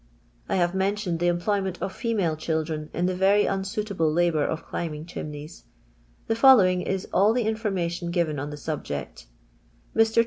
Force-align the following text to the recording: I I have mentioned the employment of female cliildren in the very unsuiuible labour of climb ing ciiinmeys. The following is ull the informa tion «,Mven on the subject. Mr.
I 0.49 0.53
I 0.53 0.55
have 0.57 0.73
mentioned 0.73 1.19
the 1.19 1.27
employment 1.27 1.79
of 1.79 1.93
female 1.93 2.35
cliildren 2.35 2.89
in 2.91 3.05
the 3.05 3.13
very 3.13 3.43
unsuiuible 3.43 4.11
labour 4.11 4.43
of 4.43 4.63
climb 4.65 4.95
ing 4.95 5.05
ciiinmeys. 5.05 5.61
The 6.25 6.35
following 6.35 6.81
is 6.81 7.07
ull 7.13 7.33
the 7.33 7.45
informa 7.45 7.91
tion 7.91 8.11
«,Mven 8.11 8.39
on 8.41 8.49
the 8.49 8.57
subject. 8.57 9.27
Mr. 9.95 10.17